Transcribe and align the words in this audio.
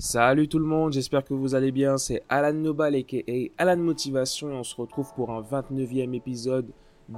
Salut 0.00 0.48
tout 0.48 0.58
le 0.58 0.64
monde, 0.64 0.94
j'espère 0.94 1.24
que 1.24 1.34
vous 1.34 1.54
allez 1.54 1.72
bien. 1.72 1.98
C'est 1.98 2.22
Alan 2.30 2.54
Nobal 2.54 2.94
aka 2.94 3.18
Alan 3.58 3.76
Motivation 3.76 4.48
et 4.48 4.54
on 4.54 4.62
se 4.62 4.74
retrouve 4.74 5.12
pour 5.12 5.30
un 5.30 5.42
29e 5.42 6.14
épisode 6.14 6.70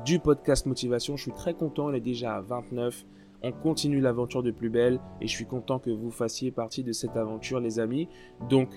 du 0.05 0.19
podcast 0.19 0.67
Motivation. 0.67 1.17
Je 1.17 1.23
suis 1.23 1.33
très 1.33 1.55
content, 1.55 1.91
il 1.91 1.95
est 1.95 2.01
déjà 2.01 2.35
à 2.35 2.41
29. 2.41 3.05
On 3.45 3.53
continue 3.53 4.01
l'aventure 4.01 4.43
de 4.43 4.51
plus 4.51 4.69
belle 4.69 4.99
et 5.21 5.29
je 5.29 5.33
suis 5.33 5.47
content 5.47 5.79
que 5.79 5.91
vous 5.91 6.11
fassiez 6.11 6.51
partie 6.51 6.83
de 6.83 6.91
cette 6.91 7.17
aventure 7.17 7.61
les 7.61 7.79
amis. 7.79 8.09
Donc 8.51 8.69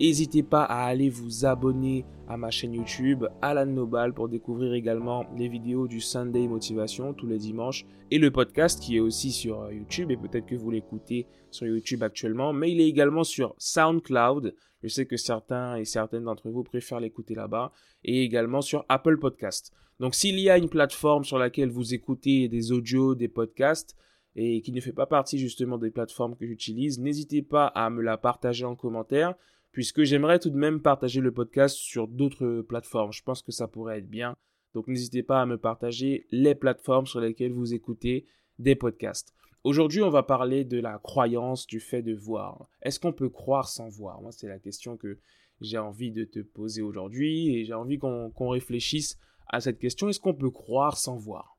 N'hésitez 0.00 0.42
pas 0.42 0.64
à 0.64 0.86
aller 0.86 1.08
vous 1.08 1.46
abonner 1.46 2.04
à 2.26 2.36
ma 2.36 2.50
chaîne 2.50 2.74
YouTube 2.74 3.26
Alan 3.40 3.64
Nobal 3.64 4.12
pour 4.12 4.28
découvrir 4.28 4.74
également 4.74 5.24
les 5.36 5.48
vidéos 5.48 5.86
du 5.86 6.00
Sunday 6.00 6.48
Motivation 6.48 7.14
tous 7.14 7.28
les 7.28 7.38
dimanches 7.38 7.86
et 8.10 8.18
le 8.18 8.32
podcast 8.32 8.82
qui 8.82 8.96
est 8.96 9.00
aussi 9.00 9.30
sur 9.30 9.70
YouTube 9.70 10.10
et 10.10 10.16
peut-être 10.16 10.46
que 10.46 10.56
vous 10.56 10.70
l'écoutez 10.72 11.28
sur 11.52 11.68
YouTube 11.68 12.02
actuellement, 12.02 12.52
mais 12.52 12.72
il 12.72 12.80
est 12.80 12.88
également 12.88 13.22
sur 13.22 13.54
SoundCloud. 13.58 14.56
Je 14.82 14.88
sais 14.88 15.06
que 15.06 15.16
certains 15.16 15.76
et 15.76 15.84
certaines 15.84 16.24
d'entre 16.24 16.50
vous 16.50 16.64
préfèrent 16.64 17.00
l'écouter 17.00 17.36
là-bas 17.36 17.70
et 18.02 18.24
également 18.24 18.62
sur 18.62 18.84
Apple 18.88 19.18
Podcast. 19.18 19.72
Donc 20.00 20.16
s'il 20.16 20.40
y 20.40 20.50
a 20.50 20.58
une 20.58 20.68
plateforme 20.68 21.22
sur 21.22 21.38
laquelle 21.38 21.70
vous 21.70 21.94
écoutez 21.94 22.48
des 22.48 22.72
audios, 22.72 23.14
des 23.14 23.28
podcasts, 23.28 23.96
et 24.36 24.60
qui 24.62 24.72
ne 24.72 24.80
fait 24.80 24.92
pas 24.92 25.06
partie 25.06 25.38
justement 25.38 25.78
des 25.78 25.92
plateformes 25.92 26.34
que 26.34 26.44
j'utilise, 26.44 26.98
n'hésitez 26.98 27.42
pas 27.42 27.66
à 27.66 27.88
me 27.90 28.02
la 28.02 28.18
partager 28.18 28.64
en 28.64 28.74
commentaire 28.74 29.36
puisque 29.74 30.04
j'aimerais 30.04 30.38
tout 30.38 30.50
de 30.50 30.56
même 30.56 30.80
partager 30.80 31.20
le 31.20 31.32
podcast 31.32 31.76
sur 31.76 32.06
d'autres 32.06 32.62
plateformes. 32.62 33.12
Je 33.12 33.24
pense 33.24 33.42
que 33.42 33.50
ça 33.50 33.66
pourrait 33.66 33.98
être 33.98 34.08
bien. 34.08 34.36
Donc 34.72 34.86
n'hésitez 34.86 35.24
pas 35.24 35.42
à 35.42 35.46
me 35.46 35.58
partager 35.58 36.26
les 36.30 36.54
plateformes 36.54 37.06
sur 37.06 37.20
lesquelles 37.20 37.52
vous 37.52 37.74
écoutez 37.74 38.24
des 38.60 38.76
podcasts. 38.76 39.34
Aujourd'hui, 39.64 40.00
on 40.02 40.10
va 40.10 40.22
parler 40.22 40.64
de 40.64 40.78
la 40.78 40.98
croyance 40.98 41.66
du 41.66 41.80
fait 41.80 42.02
de 42.02 42.14
voir. 42.14 42.68
Est-ce 42.82 43.00
qu'on 43.00 43.12
peut 43.12 43.28
croire 43.28 43.68
sans 43.68 43.88
voir? 43.88 44.22
Moi, 44.22 44.30
c'est 44.30 44.46
la 44.46 44.60
question 44.60 44.96
que 44.96 45.18
j'ai 45.60 45.78
envie 45.78 46.12
de 46.12 46.22
te 46.22 46.38
poser 46.38 46.80
aujourd'hui 46.80 47.56
et 47.56 47.64
j'ai 47.64 47.74
envie 47.74 47.98
qu'on 47.98 48.48
réfléchisse 48.48 49.18
à 49.48 49.60
cette 49.60 49.80
question. 49.80 50.08
Est-ce 50.08 50.20
qu'on 50.20 50.34
peut 50.34 50.50
croire 50.50 50.96
sans 50.96 51.16
voir? 51.16 51.58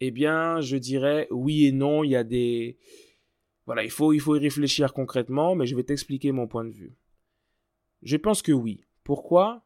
Eh 0.00 0.10
bien, 0.10 0.62
je 0.62 0.76
dirais 0.78 1.28
oui 1.30 1.66
et 1.66 1.72
non. 1.72 2.02
Il 2.02 2.12
y 2.12 2.16
a 2.16 2.24
des, 2.24 2.78
voilà, 3.66 3.82
il 3.84 3.90
faut, 3.90 4.12
il 4.12 4.20
faut 4.20 4.36
y 4.36 4.40
réfléchir 4.40 4.92
concrètement, 4.92 5.54
mais 5.54 5.66
je 5.66 5.74
vais 5.76 5.82
t'expliquer 5.82 6.32
mon 6.32 6.46
point 6.46 6.64
de 6.64 6.70
vue. 6.70 6.96
Je 8.02 8.16
pense 8.16 8.42
que 8.42 8.52
oui. 8.52 8.84
Pourquoi? 9.02 9.64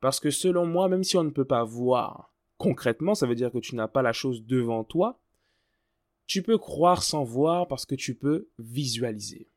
Parce 0.00 0.20
que 0.20 0.30
selon 0.30 0.66
moi, 0.66 0.88
même 0.88 1.04
si 1.04 1.16
on 1.16 1.24
ne 1.24 1.30
peut 1.30 1.44
pas 1.44 1.64
voir 1.64 2.32
concrètement, 2.58 3.14
ça 3.14 3.26
veut 3.26 3.36
dire 3.36 3.52
que 3.52 3.58
tu 3.58 3.76
n'as 3.76 3.88
pas 3.88 4.02
la 4.02 4.12
chose 4.12 4.44
devant 4.44 4.84
toi, 4.84 5.20
tu 6.26 6.42
peux 6.42 6.58
croire 6.58 7.02
sans 7.02 7.22
voir 7.22 7.68
parce 7.68 7.86
que 7.86 7.94
tu 7.94 8.14
peux 8.14 8.48
visualiser. 8.58 9.48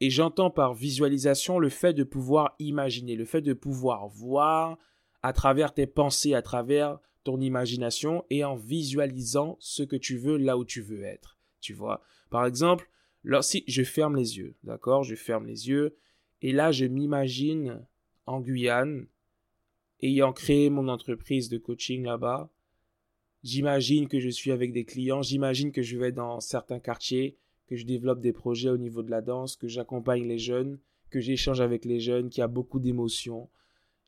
Et 0.00 0.10
j'entends 0.10 0.50
par 0.50 0.74
visualisation 0.74 1.58
le 1.58 1.68
fait 1.68 1.92
de 1.92 2.04
pouvoir 2.04 2.54
imaginer, 2.58 3.16
le 3.16 3.24
fait 3.24 3.42
de 3.42 3.52
pouvoir 3.52 4.08
voir 4.08 4.78
à 5.22 5.32
travers 5.32 5.74
tes 5.74 5.86
pensées, 5.86 6.34
à 6.34 6.42
travers 6.42 6.98
ton 7.24 7.40
imagination 7.40 8.24
et 8.30 8.44
en 8.44 8.54
visualisant 8.54 9.56
ce 9.60 9.82
que 9.82 9.96
tu 9.96 10.16
veux 10.16 10.36
là 10.36 10.56
où 10.56 10.64
tu 10.64 10.80
veux 10.80 11.02
être. 11.02 11.38
Tu 11.60 11.72
vois? 11.72 12.02
Par 12.30 12.46
exemple, 12.46 12.88
alors 13.26 13.44
si 13.44 13.64
je 13.66 13.82
ferme 13.82 14.16
les 14.16 14.38
yeux, 14.38 14.54
d'accord? 14.64 15.02
Je 15.02 15.14
ferme 15.14 15.46
les 15.46 15.68
yeux 15.68 15.96
et 16.42 16.52
là 16.52 16.72
je 16.72 16.84
m'imagine 16.84 17.86
en 18.26 18.40
Guyane 18.40 19.06
ayant 20.00 20.32
créé 20.32 20.70
mon 20.70 20.88
entreprise 20.88 21.48
de 21.48 21.58
coaching 21.58 22.04
là-bas. 22.04 22.50
J'imagine 23.42 24.08
que 24.08 24.20
je 24.20 24.28
suis 24.28 24.52
avec 24.52 24.72
des 24.72 24.84
clients, 24.84 25.22
j'imagine 25.22 25.72
que 25.72 25.82
je 25.82 25.96
vais 25.96 26.12
dans 26.12 26.40
certains 26.40 26.80
quartiers, 26.80 27.36
que 27.66 27.76
je 27.76 27.84
développe 27.84 28.20
des 28.20 28.32
projets 28.32 28.70
au 28.70 28.78
niveau 28.78 29.02
de 29.02 29.10
la 29.10 29.20
danse, 29.20 29.56
que 29.56 29.68
j'accompagne 29.68 30.26
les 30.26 30.38
jeunes, 30.38 30.78
que 31.10 31.20
j'échange 31.20 31.60
avec 31.60 31.84
les 31.84 32.00
jeunes, 32.00 32.30
qu'il 32.30 32.40
y 32.40 32.44
a 32.44 32.48
beaucoup 32.48 32.80
d'émotions. 32.80 33.48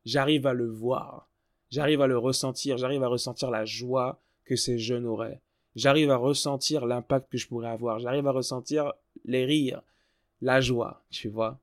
J'arrive 0.04 0.46
à 0.46 0.54
le 0.54 0.68
voir, 0.68 1.30
j'arrive 1.70 2.00
à 2.00 2.06
le 2.06 2.18
ressentir, 2.18 2.78
j'arrive 2.78 3.02
à 3.02 3.08
ressentir 3.08 3.50
la 3.50 3.64
joie 3.64 4.22
que 4.44 4.56
ces 4.56 4.78
jeunes 4.78 5.06
auraient 5.06 5.42
j'arrive 5.76 6.10
à 6.10 6.16
ressentir 6.16 6.86
l'impact 6.86 7.30
que 7.30 7.38
je 7.38 7.46
pourrais 7.46 7.68
avoir. 7.68 8.00
J'arrive 8.00 8.26
à 8.26 8.32
ressentir 8.32 8.92
les 9.26 9.44
rires, 9.44 9.82
la 10.40 10.60
joie, 10.60 11.04
tu 11.10 11.28
vois. 11.28 11.60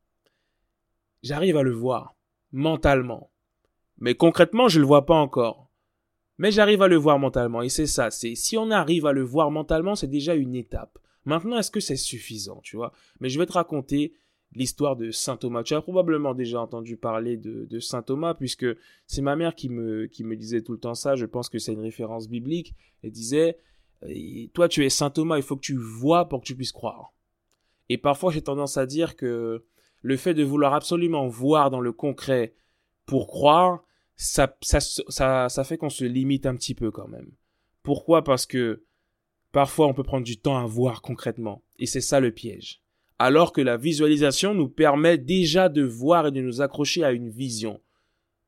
J'arrive 1.24 1.57
à 1.57 1.63
le 1.63 1.72
voir 1.72 2.16
mentalement. 2.51 3.31
Mais 3.97 4.16
concrètement, 4.16 4.68
je 4.68 4.78
ne 4.78 4.81
le 4.81 4.88
vois 4.88 5.06
pas 5.06 5.16
encore. 5.16 5.69
Mais 6.38 6.51
j'arrive 6.51 6.81
à 6.81 6.88
le 6.88 6.97
voir 6.97 7.19
mentalement. 7.19 7.62
Et 7.62 7.69
c'est 7.69 7.88
ça, 7.88 8.12
c'est 8.12 8.35
si 8.35 8.57
on 8.57 8.72
arrive 8.72 9.06
à 9.06 9.13
le 9.13 9.24
voir 9.24 9.51
mentalement, 9.51 9.96
c'est 9.96 10.07
déjà 10.07 10.35
une 10.35 10.56
étape. 10.56 11.00
Maintenant, 11.25 11.57
est-ce 11.57 11.72
que 11.72 11.79
c'est 11.79 11.96
suffisant, 11.96 12.59
tu 12.63 12.75
vois? 12.75 12.91
Mais 13.19 13.29
je 13.29 13.40
vais 13.40 13.46
te 13.46 13.53
raconter 13.53 14.13
l'histoire 14.56 14.95
de 14.95 15.12
Saint 15.12 15.38
Thomas. 15.38 15.63
Tu 15.63 15.74
as 15.74 15.81
probablement 15.81 16.34
déjà 16.34 16.59
entendu 16.59 16.97
parler 16.97 17.38
de, 17.38 17.66
de 17.66 17.80
Saint 17.80 18.01
Thomas, 18.01 18.34
puisque 18.34 18.66
c'est 19.07 19.22
ma 19.22 19.35
mère 19.35 19.56
qui 19.56 19.69
me, 19.69 20.07
qui 20.07 20.24
me 20.24 20.35
disait 20.35 20.62
tout 20.62 20.74
le 20.74 20.80
temps 20.80 20.95
ça. 20.95 21.16
Je 21.16 21.25
pense 21.25 21.50
que 21.50 21.59
c'est 21.59 21.74
une 21.74 21.80
référence 21.80 22.28
biblique. 22.28 22.75
Elle 23.03 23.12
disait, 23.12 23.57
toi, 24.53 24.68
tu 24.68 24.84
es 24.84 24.90
Saint 24.90 25.12
Thomas, 25.12 25.38
il 25.38 25.44
faut 25.44 25.56
que 25.56 25.62
tu 25.62 25.78
vois 25.78 26.28
pour 26.28 26.41
que 26.41 26.45
tu 26.45 26.56
puisses 26.56 26.72
croire. 26.72 27.13
Et 27.94 28.00
parfois, 28.00 28.31
j'ai 28.31 28.42
tendance 28.42 28.78
à 28.78 28.88
dire 28.88 29.16
que 29.16 29.66
le 30.02 30.18
fait 30.18 30.34
de 30.34 30.42
vouloir 30.42 30.74
absolument 30.74 31.28
voir 31.28 31.70
dans 31.70 31.80
le 31.80 31.92
concret 31.92 32.56
pour 33.06 33.28
croire, 33.28 33.84
ça, 34.16 34.58
ça, 34.64 34.80
ça, 34.80 35.48
ça 35.48 35.64
fait 35.64 35.78
qu'on 35.78 35.92
se 35.92 36.04
limite 36.04 36.48
un 36.48 36.56
petit 36.56 36.74
peu 36.74 36.90
quand 36.90 37.08
même. 37.08 37.30
Pourquoi? 37.84 38.24
Parce 38.24 38.48
que 38.48 38.84
parfois, 39.52 39.86
on 39.86 39.94
peut 39.94 40.02
prendre 40.02 40.26
du 40.26 40.40
temps 40.40 40.58
à 40.58 40.66
voir 40.66 41.04
concrètement. 41.04 41.62
Et 41.78 41.86
c'est 41.86 42.02
ça 42.02 42.20
le 42.20 42.31
piège. 42.31 42.81
Alors 43.20 43.54
que 43.54 43.62
la 43.62 43.78
visualisation 43.78 44.56
nous 44.56 44.70
permet 44.70 45.20
déjà 45.20 45.70
de 45.70 45.84
voir 45.84 46.25
et 46.25 46.31
de 46.31 46.42
nous 46.42 46.62
accrocher 46.62 47.04
à 47.04 47.12
une 47.12 47.30
vision. 47.30 47.80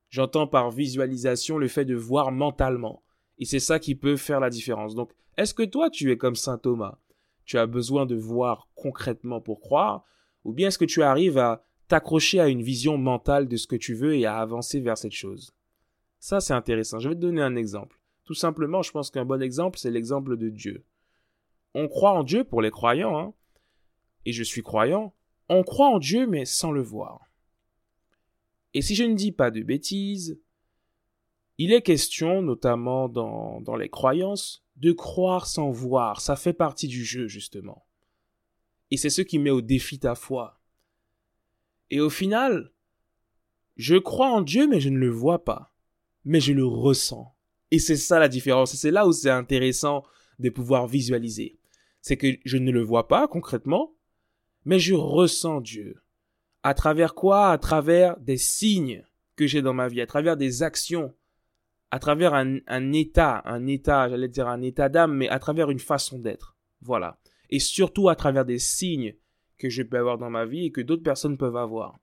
J'entends 0.09 0.47
par 0.47 0.71
visualisation 0.71 1.59
le 1.59 1.67
fait 1.67 1.85
de 1.85 1.93
voir 1.93 2.31
mentalement. 2.31 3.03
Et 3.37 3.45
c'est 3.45 3.59
ça 3.59 3.77
qui 3.77 3.93
peut 3.93 4.17
faire 4.17 4.39
la 4.39 4.49
différence. 4.49 4.95
Donc, 4.95 5.11
est-ce 5.37 5.53
que 5.53 5.61
toi, 5.61 5.91
tu 5.91 6.11
es 6.11 6.17
comme 6.17 6.35
Saint 6.35 6.57
Thomas? 6.57 6.97
Tu 7.45 7.57
as 7.57 7.67
besoin 7.67 8.05
de 8.05 8.15
voir 8.15 8.67
concrètement 8.75 9.41
pour 9.41 9.59
croire 9.59 10.03
Ou 10.43 10.53
bien 10.53 10.67
est-ce 10.67 10.77
que 10.77 10.85
tu 10.85 11.03
arrives 11.03 11.37
à 11.37 11.63
t'accrocher 11.87 12.39
à 12.39 12.47
une 12.47 12.63
vision 12.63 12.97
mentale 12.97 13.47
de 13.47 13.57
ce 13.57 13.67
que 13.67 13.75
tu 13.75 13.93
veux 13.93 14.15
et 14.15 14.25
à 14.25 14.37
avancer 14.37 14.79
vers 14.79 14.97
cette 14.97 15.11
chose? 15.11 15.53
Ça, 16.19 16.39
c'est 16.39 16.53
intéressant. 16.53 16.99
Je 16.99 17.09
vais 17.09 17.15
te 17.15 17.19
donner 17.19 17.41
un 17.41 17.55
exemple. 17.55 17.99
Tout 18.23 18.33
simplement, 18.33 18.81
je 18.81 18.91
pense 18.91 19.11
qu'un 19.11 19.25
bon 19.25 19.41
exemple, 19.41 19.77
c'est 19.77 19.91
l'exemple 19.91 20.37
de 20.37 20.49
Dieu. 20.49 20.83
On 21.75 21.87
croit 21.87 22.13
en 22.13 22.23
Dieu 22.23 22.43
pour 22.43 22.61
les 22.61 22.71
croyants, 22.71 23.17
hein 23.17 23.33
et 24.25 24.31
je 24.31 24.43
suis 24.43 24.63
croyant. 24.63 25.13
On 25.49 25.63
croit 25.63 25.89
en 25.89 25.99
Dieu, 25.99 26.27
mais 26.27 26.45
sans 26.45 26.71
le 26.71 26.81
voir. 26.81 27.21
Et 28.73 28.81
si 28.81 28.95
je 28.95 29.03
ne 29.03 29.13
dis 29.13 29.31
pas 29.31 29.51
de 29.51 29.61
bêtises, 29.61 30.39
il 31.57 31.71
est 31.71 31.81
question, 31.81 32.41
notamment 32.41 33.07
dans, 33.07 33.61
dans 33.61 33.75
les 33.75 33.89
croyances, 33.89 34.64
de 34.75 34.91
croire 34.91 35.47
sans 35.47 35.69
voir. 35.69 36.21
Ça 36.21 36.35
fait 36.35 36.53
partie 36.53 36.87
du 36.87 37.03
jeu, 37.03 37.27
justement. 37.27 37.85
Et 38.91 38.97
c'est 38.97 39.09
ce 39.09 39.21
qui 39.21 39.39
met 39.39 39.49
au 39.49 39.61
défi 39.61 39.99
ta 39.99 40.15
foi. 40.15 40.59
Et 41.89 41.99
au 41.99 42.09
final, 42.09 42.71
je 43.77 43.95
crois 43.95 44.29
en 44.29 44.41
Dieu, 44.41 44.67
mais 44.67 44.79
je 44.79 44.89
ne 44.89 44.97
le 44.97 45.09
vois 45.09 45.43
pas. 45.43 45.73
Mais 46.23 46.39
je 46.39 46.53
le 46.53 46.65
ressens. 46.65 47.35
Et 47.71 47.79
c'est 47.79 47.97
ça 47.97 48.19
la 48.19 48.27
différence. 48.27 48.73
Et 48.73 48.77
c'est 48.77 48.91
là 48.91 49.07
où 49.07 49.11
c'est 49.11 49.29
intéressant 49.29 50.03
de 50.39 50.49
pouvoir 50.49 50.87
visualiser. 50.87 51.59
C'est 52.01 52.17
que 52.17 52.37
je 52.45 52.57
ne 52.57 52.71
le 52.71 52.81
vois 52.81 53.07
pas 53.07 53.27
concrètement, 53.27 53.95
mais 54.65 54.79
je 54.79 54.93
ressens 54.93 55.61
Dieu. 55.61 56.01
À 56.63 56.73
travers 56.73 57.15
quoi? 57.15 57.51
À 57.51 57.57
travers 57.57 58.17
des 58.17 58.37
signes 58.37 59.03
que 59.35 59.47
j'ai 59.47 59.61
dans 59.61 59.73
ma 59.73 59.87
vie, 59.87 60.01
à 60.01 60.07
travers 60.07 60.37
des 60.37 60.63
actions, 60.63 61.13
à 61.95 61.99
travers 61.99 62.33
un, 62.33 62.91
état, 62.91 63.41
un 63.45 63.67
état, 63.67 64.09
j'allais 64.09 64.27
dire 64.27 64.49
un 64.49 64.61
état 64.61 64.89
d'âme, 64.89 65.13
mais 65.15 65.29
à 65.29 65.39
travers 65.39 65.71
une 65.71 65.79
façon 65.79 66.19
d'être. 66.19 66.57
Voilà. 66.81 67.19
Et 67.49 67.59
surtout 67.59 68.09
à 68.09 68.17
travers 68.17 68.43
des 68.43 68.59
signes 68.59 69.15
que 69.57 69.69
je 69.69 69.81
peux 69.81 69.97
avoir 69.97 70.17
dans 70.17 70.29
ma 70.29 70.43
vie 70.43 70.65
et 70.65 70.71
que 70.73 70.81
d'autres 70.81 71.03
personnes 71.03 71.37
peuvent 71.37 71.55
avoir. 71.55 71.97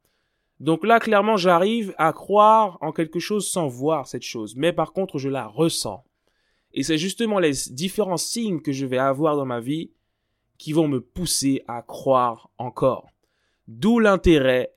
Donc 0.60 0.86
là, 0.86 0.98
clairement, 0.98 1.36
j'arrive 1.36 1.94
à 1.98 2.14
croire 2.14 2.78
en 2.80 2.90
quelque 2.90 3.18
chose 3.18 3.46
sans 3.46 3.68
voir 3.68 4.06
cette 4.06 4.22
chose. 4.22 4.56
Mais 4.56 4.72
par 4.72 4.94
contre, 4.94 5.18
je 5.18 5.28
la 5.28 5.46
ressens. 5.46 6.02
Et 6.72 6.84
c'est 6.84 6.96
justement 6.96 7.38
les 7.38 7.52
différents 7.68 8.16
signes 8.16 8.62
que 8.62 8.72
je 8.72 8.86
vais 8.86 8.96
avoir 8.96 9.36
dans 9.36 9.44
ma 9.44 9.60
vie 9.60 9.90
qui 10.56 10.72
vont 10.72 10.88
me 10.88 11.02
pousser 11.02 11.64
à 11.68 11.82
croire 11.82 12.48
encore. 12.56 13.10
D'où 13.68 13.98
l'intérêt 13.98 14.72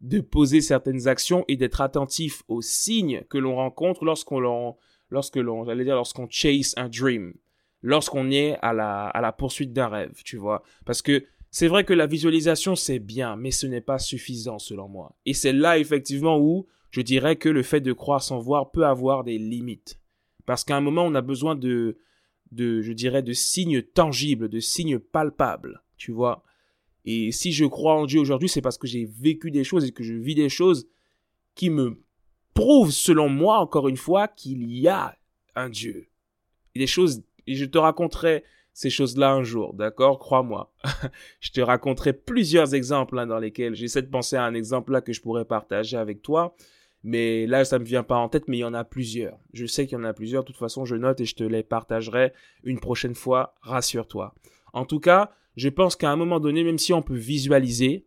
de 0.00 0.20
poser 0.20 0.60
certaines 0.60 1.08
actions 1.08 1.44
et 1.48 1.56
d'être 1.56 1.80
attentif 1.80 2.42
aux 2.48 2.62
signes 2.62 3.22
que 3.28 3.38
l'on 3.38 3.56
rencontre 3.56 4.04
lorsqu'on 4.04 4.76
lorsque 5.10 5.40
j'allais 5.66 5.84
dire 5.84 5.96
lorsqu'on 5.96 6.28
chase 6.30 6.74
un 6.76 6.88
dream 6.88 7.34
lorsqu'on 7.82 8.30
est 8.30 8.56
à 8.62 8.72
la 8.72 9.06
à 9.08 9.20
la 9.20 9.32
poursuite 9.32 9.72
d'un 9.72 9.88
rêve 9.88 10.22
tu 10.24 10.36
vois. 10.36 10.62
Parce 10.84 11.02
que 11.02 11.24
c'est 11.50 11.68
vrai 11.68 11.84
que 11.84 11.92
la 11.92 12.06
visualisation 12.06 12.76
c'est 12.76 12.98
bien 12.98 13.36
mais 13.36 13.50
ce 13.50 13.66
n'est 13.66 13.80
pas 13.80 13.98
suffisant 13.98 14.58
selon 14.58 14.88
moi. 14.88 15.16
Et 15.26 15.34
c'est 15.34 15.52
là 15.52 15.78
effectivement 15.78 16.38
où 16.38 16.66
je 16.90 17.00
dirais 17.00 17.36
que 17.36 17.48
le 17.48 17.62
fait 17.62 17.80
de 17.80 17.92
croire 17.92 18.22
sans 18.22 18.38
voir 18.38 18.70
peut 18.70 18.86
avoir 18.86 19.24
des 19.24 19.38
limites. 19.38 19.98
Parce 20.46 20.64
qu'à 20.64 20.76
un 20.76 20.80
moment 20.80 21.04
on 21.04 21.14
a 21.14 21.22
besoin 21.22 21.56
de 21.56 21.98
de 22.52 22.80
je 22.82 22.92
dirais 22.92 23.22
de 23.22 23.32
signes 23.32 23.82
tangibles 23.82 24.48
de 24.48 24.60
signes 24.60 24.98
palpables 24.98 25.82
tu 25.96 26.12
vois 26.12 26.44
Et 27.10 27.32
si 27.32 27.52
je 27.52 27.64
crois 27.64 27.94
en 27.94 28.04
Dieu 28.04 28.20
aujourd'hui, 28.20 28.50
c'est 28.50 28.60
parce 28.60 28.76
que 28.76 28.86
j'ai 28.86 29.06
vécu 29.06 29.50
des 29.50 29.64
choses 29.64 29.86
et 29.86 29.92
que 29.92 30.02
je 30.02 30.12
vis 30.12 30.34
des 30.34 30.50
choses 30.50 30.90
qui 31.54 31.70
me 31.70 32.02
prouvent, 32.52 32.90
selon 32.90 33.30
moi, 33.30 33.60
encore 33.60 33.88
une 33.88 33.96
fois, 33.96 34.28
qu'il 34.28 34.70
y 34.70 34.88
a 34.88 35.16
un 35.54 35.70
Dieu. 35.70 36.08
Et 36.74 36.80
des 36.80 36.86
choses, 36.86 37.22
je 37.46 37.64
te 37.64 37.78
raconterai 37.78 38.44
ces 38.74 38.90
choses-là 38.90 39.32
un 39.32 39.42
jour, 39.42 39.72
d'accord? 39.72 40.18
Crois-moi. 40.18 40.70
je 41.40 41.50
te 41.50 41.62
raconterai 41.62 42.12
plusieurs 42.12 42.74
exemples 42.74 43.18
hein, 43.18 43.26
dans 43.26 43.38
lesquels 43.38 43.74
j'essaie 43.74 44.02
de 44.02 44.10
penser 44.10 44.36
à 44.36 44.44
un 44.44 44.52
exemple 44.52 44.92
là 44.92 45.00
que 45.00 45.14
je 45.14 45.22
pourrais 45.22 45.46
partager 45.46 45.96
avec 45.96 46.20
toi. 46.20 46.54
Mais 47.04 47.46
là, 47.46 47.64
ça 47.64 47.78
me 47.78 47.84
vient 47.84 48.02
pas 48.02 48.16
en 48.16 48.28
tête, 48.28 48.48
mais 48.48 48.58
il 48.58 48.60
y 48.60 48.64
en 48.64 48.74
a 48.74 48.84
plusieurs. 48.84 49.38
Je 49.54 49.64
sais 49.64 49.86
qu'il 49.86 49.96
y 49.96 50.00
en 50.00 50.04
a 50.04 50.12
plusieurs. 50.12 50.42
De 50.42 50.48
toute 50.48 50.58
façon, 50.58 50.84
je 50.84 50.94
note 50.94 51.22
et 51.22 51.24
je 51.24 51.36
te 51.36 51.44
les 51.44 51.62
partagerai 51.62 52.34
une 52.64 52.80
prochaine 52.80 53.14
fois. 53.14 53.54
Rassure-toi. 53.62 54.34
En 54.78 54.84
tout 54.84 55.00
cas, 55.00 55.32
je 55.56 55.68
pense 55.68 55.96
qu'à 55.96 56.10
un 56.10 56.14
moment 56.14 56.38
donné, 56.38 56.62
même 56.62 56.78
si 56.78 56.92
on 56.92 57.02
peut 57.02 57.16
visualiser, 57.16 58.06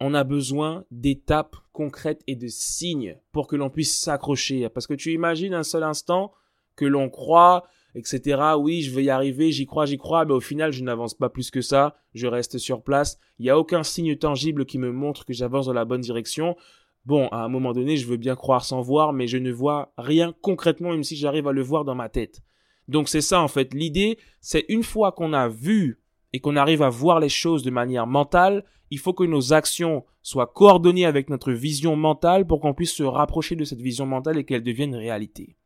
on 0.00 0.12
a 0.12 0.24
besoin 0.24 0.84
d'étapes 0.90 1.54
concrètes 1.72 2.24
et 2.26 2.34
de 2.34 2.48
signes 2.48 3.16
pour 3.30 3.46
que 3.46 3.54
l'on 3.54 3.70
puisse 3.70 3.96
s'accrocher. 3.96 4.68
Parce 4.68 4.88
que 4.88 4.94
tu 4.94 5.12
imagines 5.12 5.54
un 5.54 5.62
seul 5.62 5.84
instant 5.84 6.32
que 6.74 6.84
l'on 6.84 7.08
croit, 7.08 7.62
etc. 7.94 8.42
Oui, 8.58 8.82
je 8.82 8.92
vais 8.92 9.04
y 9.04 9.10
arriver, 9.10 9.52
j'y 9.52 9.64
crois, 9.64 9.86
j'y 9.86 9.98
crois, 9.98 10.24
mais 10.24 10.32
au 10.32 10.40
final, 10.40 10.72
je 10.72 10.82
n'avance 10.82 11.14
pas 11.14 11.28
plus 11.28 11.52
que 11.52 11.60
ça, 11.60 11.94
je 12.12 12.26
reste 12.26 12.58
sur 12.58 12.82
place. 12.82 13.20
Il 13.38 13.44
n'y 13.44 13.50
a 13.50 13.56
aucun 13.56 13.84
signe 13.84 14.16
tangible 14.16 14.66
qui 14.66 14.78
me 14.78 14.90
montre 14.90 15.24
que 15.24 15.32
j'avance 15.32 15.66
dans 15.66 15.72
la 15.72 15.84
bonne 15.84 16.00
direction. 16.00 16.56
Bon, 17.04 17.28
à 17.28 17.44
un 17.44 17.48
moment 17.48 17.72
donné, 17.72 17.96
je 17.96 18.08
veux 18.08 18.16
bien 18.16 18.34
croire 18.34 18.64
sans 18.64 18.80
voir, 18.80 19.12
mais 19.12 19.28
je 19.28 19.38
ne 19.38 19.52
vois 19.52 19.92
rien 19.96 20.34
concrètement, 20.40 20.90
même 20.90 21.04
si 21.04 21.14
j'arrive 21.14 21.46
à 21.46 21.52
le 21.52 21.62
voir 21.62 21.84
dans 21.84 21.94
ma 21.94 22.08
tête. 22.08 22.42
Donc 22.88 23.08
c'est 23.08 23.20
ça 23.20 23.40
en 23.40 23.48
fait. 23.48 23.74
L'idée, 23.74 24.18
c'est 24.40 24.64
une 24.68 24.82
fois 24.82 25.12
qu'on 25.12 25.32
a 25.32 25.48
vu 25.48 26.00
et 26.32 26.40
qu'on 26.40 26.56
arrive 26.56 26.82
à 26.82 26.88
voir 26.88 27.20
les 27.20 27.28
choses 27.28 27.62
de 27.62 27.70
manière 27.70 28.06
mentale, 28.06 28.64
il 28.90 28.98
faut 28.98 29.12
que 29.12 29.24
nos 29.24 29.52
actions 29.52 30.04
soient 30.22 30.46
coordonnées 30.46 31.06
avec 31.06 31.30
notre 31.30 31.52
vision 31.52 31.96
mentale 31.96 32.46
pour 32.46 32.60
qu'on 32.60 32.74
puisse 32.74 32.92
se 32.92 33.02
rapprocher 33.02 33.56
de 33.56 33.64
cette 33.64 33.80
vision 33.80 34.06
mentale 34.06 34.38
et 34.38 34.44
qu'elle 34.44 34.62
devienne 34.62 34.94
réalité. 34.94 35.56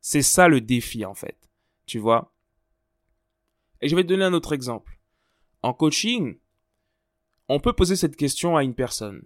C'est 0.00 0.22
ça 0.22 0.48
le 0.48 0.60
défi 0.60 1.04
en 1.04 1.14
fait. 1.14 1.50
Tu 1.86 1.98
vois? 1.98 2.34
Et 3.80 3.88
je 3.88 3.96
vais 3.96 4.02
te 4.02 4.08
donner 4.08 4.24
un 4.24 4.32
autre 4.32 4.52
exemple. 4.52 5.00
En 5.62 5.72
coaching, 5.74 6.38
on 7.48 7.60
peut 7.60 7.72
poser 7.72 7.96
cette 7.96 8.16
question 8.16 8.56
à 8.56 8.64
une 8.64 8.74
personne. 8.74 9.22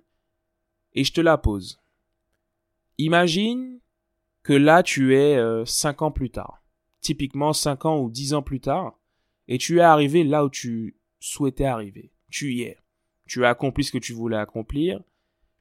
Et 0.95 1.05
je 1.05 1.13
te 1.13 1.21
la 1.21 1.39
pose. 1.39 1.81
Imagine 2.99 3.81
que 4.43 4.53
là 4.53 4.83
tu 4.83 5.15
es 5.17 5.37
euh, 5.37 5.65
cinq 5.65 6.03
ans 6.03 6.11
plus 6.11 6.31
tard. 6.31 6.63
Typiquement 7.07 7.53
cinq 7.53 7.85
ans 7.85 8.01
ou 8.01 8.11
dix 8.11 8.35
ans 8.35 8.43
plus 8.43 8.59
tard 8.59 8.99
et 9.47 9.59
tu 9.59 9.79
es 9.79 9.83
arrivé 9.83 10.25
là 10.25 10.45
où 10.45 10.51
tu 10.51 10.97
souhaitais 11.21 11.67
arriver. 11.67 12.11
Tu 12.31 12.53
y 12.53 12.63
es. 12.63 12.79
Tu 13.27 13.45
as 13.45 13.51
accompli 13.51 13.85
ce 13.85 13.93
que 13.93 13.99
tu 13.99 14.13
voulais 14.13 14.37
accomplir. 14.37 15.05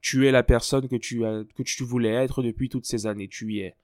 Tu 0.01 0.25
es 0.25 0.31
la 0.31 0.41
personne 0.41 0.87
que 0.87 0.95
tu, 0.95 1.19
que 1.19 1.61
tu 1.61 1.83
voulais 1.83 2.09
être 2.09 2.41
depuis 2.41 2.67
toutes 2.67 2.87
ces 2.87 3.05
années. 3.05 3.27
Tu 3.27 3.53
y 3.53 3.59
es. 3.59 3.75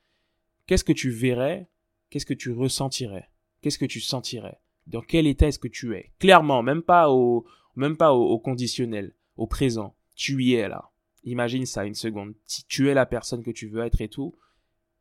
Qu'est-ce 0.65 0.83
que 0.83 0.91
tu 0.91 1.11
verrais? 1.11 1.69
Qu'est-ce 2.09 2.25
que 2.25 2.33
tu 2.33 2.51
ressentirais? 2.51 3.29
Qu'est-ce 3.61 3.77
que 3.77 3.85
tu 3.85 3.99
sentirais? 3.99 4.57
Dans 4.87 5.03
quel 5.03 5.27
état 5.27 5.47
est-ce 5.47 5.59
que 5.59 5.67
tu 5.67 5.95
es? 5.95 6.11
Clairement, 6.17 6.63
même 6.63 6.81
pas 6.81 7.11
au, 7.11 7.45
même 7.75 7.95
pas 7.95 8.11
au, 8.11 8.39
conditionnel, 8.39 9.13
au 9.37 9.45
présent. 9.45 9.95
Tu 10.15 10.43
y 10.43 10.55
es 10.55 10.67
là. 10.67 10.89
Imagine 11.25 11.67
ça 11.67 11.85
une 11.85 11.93
seconde. 11.93 12.33
Si 12.47 12.65
tu 12.65 12.89
es 12.89 12.95
la 12.95 13.05
personne 13.05 13.43
que 13.43 13.51
tu 13.51 13.67
veux 13.67 13.83
être 13.83 14.01
et 14.01 14.09
tout, 14.09 14.35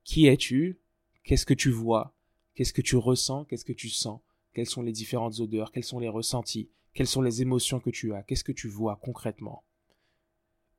qui 0.05 0.27
es-tu? 0.27 0.79
Qu'est-ce 1.25 1.47
que 1.47 1.55
tu 1.55 1.71
vois? 1.71 2.15
Qu'est-ce 2.61 2.75
que 2.75 2.83
tu 2.83 2.99
ressens? 2.99 3.47
Qu'est-ce 3.47 3.65
que 3.65 3.73
tu 3.73 3.89
sens? 3.89 4.21
Quelles 4.53 4.69
sont 4.69 4.83
les 4.83 4.93
différentes 4.93 5.41
odeurs, 5.41 5.73
quels 5.73 5.83
sont 5.83 5.99
les 5.99 6.11
ressentis, 6.11 6.69
quelles 6.93 7.07
sont 7.07 7.23
les 7.23 7.41
émotions 7.41 7.81
que 7.81 7.89
tu 7.89 8.13
as, 8.13 8.23
qu'est-ce 8.23 8.45
que 8.45 8.53
tu 8.53 8.69
vois 8.69 9.01
concrètement? 9.03 9.65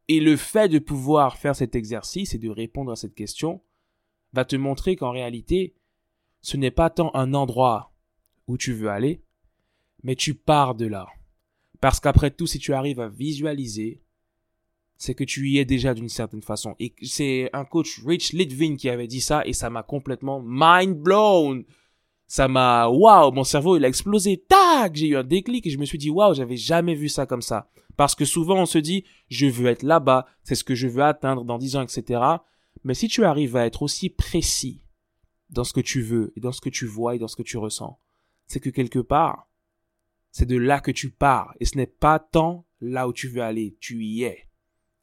Et 0.07 0.19
le 0.19 0.37
fait 0.37 0.69
de 0.69 0.77
pouvoir 0.77 1.37
faire 1.37 1.55
cet 1.55 1.73
exercice 1.73 2.35
et 2.35 2.37
de 2.37 2.51
répondre 2.51 2.91
à 2.91 2.95
cette 2.95 3.15
question 3.15 3.63
va 4.31 4.45
te 4.45 4.55
montrer 4.55 4.95
qu'en 4.95 5.09
réalité, 5.09 5.73
ce 6.41 6.55
n'est 6.55 6.69
pas 6.69 6.91
tant 6.91 7.09
un 7.15 7.33
endroit 7.33 7.95
où 8.45 8.59
tu 8.59 8.73
veux 8.73 8.89
aller, 8.89 9.23
mais 10.03 10.15
tu 10.15 10.35
pars 10.35 10.75
de 10.75 10.85
là. 10.85 11.07
Parce 11.79 11.99
qu'après 11.99 12.29
tout, 12.29 12.45
si 12.45 12.59
tu 12.59 12.75
arrives 12.75 12.99
à 12.99 13.09
visualiser, 13.09 14.03
c'est 15.01 15.15
que 15.15 15.24
tu 15.24 15.50
y 15.50 15.57
es 15.57 15.65
déjà 15.65 15.95
d'une 15.95 16.09
certaine 16.09 16.44
façon. 16.44 16.75
Et 16.80 16.94
c'est 17.01 17.50
un 17.53 17.65
coach, 17.65 18.01
Rich 18.06 18.33
Litvin, 18.33 18.75
qui 18.75 18.88
avait 18.88 19.07
dit 19.07 19.19
ça, 19.19 19.42
et 19.48 19.53
ça 19.53 19.71
m'a 19.71 19.81
complètement 19.81 20.44
mind 20.45 20.95
blown 20.95 21.65
ça 22.27 22.48
m'a, 22.48 22.88
waouh, 22.88 23.33
mon 23.33 23.44
cerveau, 23.44 23.75
il 23.75 23.83
a 23.83 23.89
explosé, 23.89 24.42
tac, 24.48 24.95
j'ai 24.95 25.07
eu 25.07 25.18
un 25.18 25.24
déclic 25.25 25.68
et 25.68 25.69
je 25.69 25.77
me 25.77 25.83
suis 25.83 25.98
dit, 25.98 26.09
waouh, 26.09 26.33
j'avais 26.33 26.56
jamais 26.56 26.95
vu 26.95 27.09
ça 27.09 27.25
comme 27.25 27.42
ça. 27.42 27.69
Parce 27.98 28.15
que 28.15 28.24
souvent, 28.24 28.62
on 28.62 28.65
se 28.65 28.77
dit, 28.77 29.03
je 29.27 29.48
veux 29.48 29.68
être 29.68 29.83
là-bas, 29.83 30.25
c'est 30.42 30.56
ce 30.56 30.63
que 30.63 30.74
je 30.74 30.88
veux 30.88 31.03
atteindre 31.03 31.44
dans 31.44 31.57
10 31.57 31.75
ans, 31.75 31.81
etc. 31.81 32.21
Mais 32.86 32.94
si 32.94 33.09
tu 33.09 33.25
arrives 33.25 33.57
à 33.57 33.65
être 33.65 33.81
aussi 33.81 34.09
précis 34.09 34.81
dans 35.50 35.65
ce 35.65 35.74
que 35.74 35.81
tu 35.81 36.01
veux 36.01 36.31
et 36.38 36.39
dans 36.39 36.53
ce 36.53 36.62
que 36.62 36.69
tu 36.69 36.86
vois 36.86 37.15
et 37.15 37.19
dans 37.19 37.27
ce 37.27 37.36
que 37.36 37.44
tu 37.44 37.57
ressens, 37.57 38.00
c'est 38.48 38.62
que 38.62 38.69
quelque 38.69 39.00
part, 39.00 39.50
c'est 40.31 40.48
de 40.48 40.56
là 40.56 40.80
que 40.80 40.92
tu 40.92 41.09
pars 41.09 41.53
et 41.59 41.65
ce 41.65 41.75
n'est 41.75 41.86
pas 41.86 42.18
tant 42.18 42.65
là 42.80 43.09
où 43.09 43.13
tu 43.13 43.27
veux 43.27 43.42
aller, 43.42 43.75
tu 43.81 44.06
y 44.06 44.24
es. 44.24 44.48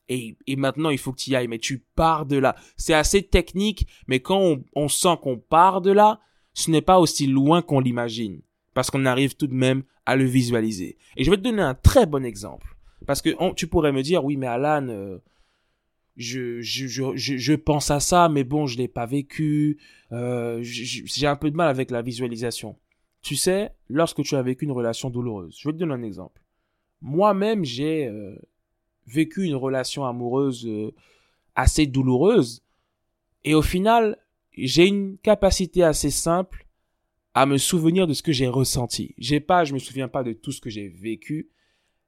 Et, 0.09 0.37
maintenant, 0.57 0.91
il 0.91 0.99
faut 0.99 1.13
que 1.13 1.19
tu 1.19 1.31
y 1.31 1.37
ailles, 1.37 1.49
mais 1.49 1.59
tu 1.59 1.85
pars 1.95 2.25
de 2.25 2.37
là. 2.37 2.57
C'est 2.77 2.95
assez 2.95 3.23
technique, 3.23 3.87
mais 4.07 4.21
quand 4.21 4.57
on, 4.75 4.89
sent 4.89 5.17
qu'on 5.23 5.39
part 5.39 5.83
de 5.83 5.91
là, 5.91 6.21
ce 6.55 6.71
n'est 6.71 6.83
pas 6.83 6.99
aussi 6.99 7.27
loin 7.27 7.61
qu'on 7.61 7.81
l'imagine, 7.81 8.41
parce 8.73 8.91
qu'on 8.91 9.05
arrive 9.05 9.37
tout 9.37 9.47
de 9.47 9.55
même 9.55 9.83
à 10.07 10.17
le 10.17 10.25
visualiser. 10.25 10.97
Et 11.17 11.25
je 11.25 11.31
vais 11.31 11.37
te 11.37 11.43
donner 11.43 11.63
un 11.63 11.75
très 11.75 12.07
bon 12.07 12.25
exemple, 12.25 12.77
parce 13.07 13.21
que 13.21 13.53
tu 13.55 13.67
pourrais 13.67 13.93
me 13.93 14.03
dire, 14.03 14.25
oui, 14.25 14.39
mais 14.39 14.47
Alan, 14.47 14.89
euh, 14.89 15.19
je, 16.17 17.55
pense 17.55 17.91
à 17.91 18.01
ça, 18.01 18.31
mais 18.31 18.45
bon, 18.45 18.67
je 18.67 18.79
l'ai 18.79 18.89
pas 18.89 19.07
vécu, 19.07 19.79
euh, 20.13 20.59
j'ai 20.63 21.27
un 21.27 21.37
peu 21.37 21.51
de 21.51 21.57
mal 21.57 21.69
avec 21.69 21.91
la 21.91 22.01
visualisation. 22.01 22.77
Tu 23.21 23.37
sais, 23.37 23.73
lorsque 23.89 24.23
tu 24.23 24.37
as 24.37 24.43
vécu 24.43 24.65
une 24.65 24.73
relation 24.73 25.11
douloureuse, 25.11 25.57
je 25.61 25.69
vais 25.69 25.73
te 25.73 25.79
donner 25.79 25.95
un 25.95 26.03
exemple. 26.03 26.43
Moi-même, 27.01 27.65
j'ai 27.65 28.07
euh, 28.07 28.37
vécu 29.09 29.45
une 29.45 29.55
relation 29.55 30.05
amoureuse 30.05 30.69
assez 31.55 31.87
douloureuse, 31.87 32.63
et 33.45 33.55
au 33.55 33.63
final, 33.63 34.19
j'ai 34.57 34.87
une 34.87 35.19
capacité 35.19 35.83
assez 35.83 36.11
simple 36.11 36.67
à 37.35 37.47
me 37.47 37.57
souvenir 37.57 38.07
de 38.07 38.15
ce 38.15 38.23
que 38.23 38.33
j'ai 38.33 38.49
ressenti. 38.49 39.15
J'ai 39.19 39.41
pas, 39.41 39.65
je 39.65 39.75
me 39.75 39.79
souviens 39.79 40.09
pas 40.09 40.23
de 40.23 40.33
tout 40.33 40.53
ce 40.53 40.61
que 40.61 40.71
j'ai 40.71 40.89
vécu, 40.89 41.51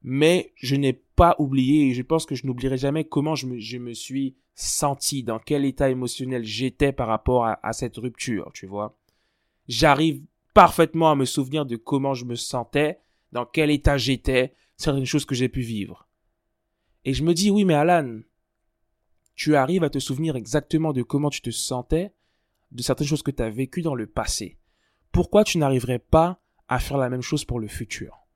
mais 0.03 0.53
je 0.57 0.77
n'ai 0.77 0.93
pas 0.93 1.37
oublié 1.39 1.89
et 1.89 1.95
je 1.95 2.03
pense 2.03 2.27
que 2.27 2.35
je 2.35 2.47
n'oublierai 2.47 2.79
jamais 2.79 3.05
comment 3.05 3.35
je 3.35 3.47
me, 3.47 3.59
je 3.59 3.79
me, 3.79 3.93
suis 3.95 4.37
senti, 4.55 5.23
dans 5.23 5.39
quel 5.39 5.65
état 5.65 5.89
émotionnel 5.89 6.45
j'étais 6.45 6.93
par 6.93 7.09
rapport 7.09 7.47
à, 7.47 7.61
à 7.63 7.73
cette 7.73 7.97
rupture, 7.97 8.51
tu 8.53 8.67
vois. 8.67 8.99
J'arrive 9.69 10.23
parfaitement 10.53 11.11
à 11.11 11.17
me 11.17 11.25
souvenir 11.25 11.65
de 11.65 11.77
comment 11.77 12.15
je 12.15 12.25
me 12.25 12.35
sentais, 12.35 12.99
dans 13.33 13.47
quel 13.47 13.71
état 13.71 13.97
j'étais, 13.97 14.55
certaines 14.77 15.07
choses 15.07 15.25
que 15.25 15.35
j'ai 15.35 15.49
pu 15.49 15.61
vivre. 15.61 16.09
Et 17.05 17.15
je 17.15 17.25
me 17.25 17.35
dis, 17.35 17.51
oui, 17.51 17.65
mais 17.65 17.75
Alan, 17.75 18.21
tu 19.35 19.57
arrives 19.57 19.85
à 19.85 19.91
te 19.91 19.99
souvenir 19.99 20.37
exactement 20.37 20.93
de 20.93 21.03
comment 21.03 21.31
tu 21.31 21.41
te 21.41 21.51
sentais, 21.51 22.13
de 22.73 22.83
certaines 22.83 23.07
choses 23.07 23.23
que 23.23 23.31
tu 23.31 23.43
as 23.43 23.51
vécues 23.51 23.83
dans 23.83 23.95
le 23.95 24.07
passé, 24.07 24.59
pourquoi 25.13 25.45
tu 25.45 25.59
n'arriverais 25.59 25.99
pas 25.99 26.41
à 26.69 26.79
faire 26.79 26.99
la 26.99 27.09
même 27.09 27.23
chose 27.23 27.45
pour 27.45 27.59
le 27.59 27.69
futur? 27.69 28.27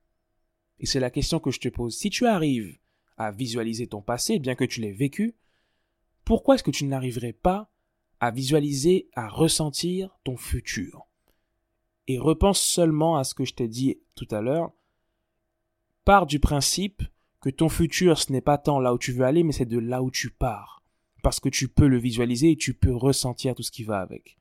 Et 0.79 0.87
c'est 0.87 1.01
la 1.01 1.11
question 1.11 1.39
que 1.39 1.51
je 1.51 1.61
te 1.61 1.69
pose. 1.69 1.97
Si 1.97 2.11
tu 2.11 2.27
arrives 2.27 2.79
à 3.17 3.31
visualiser 3.31 3.87
ton 3.87 4.03
passé, 4.03 4.39
bien 4.39 4.55
que 4.55 4.65
tu 4.65 4.81
l'aies 4.81 4.93
vécu, 4.93 5.37
pourquoi 6.25 6.55
est-ce 6.55 6.65
que 6.65 6.71
tu 6.71 6.85
n'arriverais 6.85 7.33
pas 7.33 7.71
à 8.19 8.31
visualiser, 8.31 9.09
à 9.15 9.29
ressentir 9.29 10.19
ton 10.25 10.37
futur? 10.37 11.07
Et 12.09 12.19
repense 12.19 12.61
seulement 12.61 13.17
à 13.17 13.25
ce 13.25 13.35
que 13.35 13.45
je 13.45 13.55
t'ai 13.55 13.69
dit 13.69 14.01
tout 14.15 14.29
à 14.31 14.41
l'heure. 14.41 14.73
Pars 16.05 16.27
du 16.27 16.41
principe 16.41 17.03
que 17.45 17.51
ton 17.51 17.69
futur, 17.69 18.17
ce 18.19 18.33
n'est 18.33 18.41
pas 18.41 18.57
tant 18.57 18.81
là 18.81 18.95
où 18.95 18.99
tu 18.99 19.13
veux 19.13 19.27
aller, 19.27 19.43
mais 19.43 19.53
c'est 19.53 19.67
de 19.67 19.79
là 19.79 20.03
où 20.03 20.11
tu 20.11 20.31
pars 20.31 20.83
parce 21.23 21.41
que 21.41 21.51
tu 21.51 21.69
peux 21.69 21.89
le 21.89 21.99
visualiser 21.99 22.53
et 22.53 22.57
tu 22.57 22.73
peux 22.73 22.95
ressentir 22.95 23.55
tout 23.55 23.63
ce 23.63 23.71
qui 23.71 23.85
va 23.85 24.01
avec. 24.01 24.39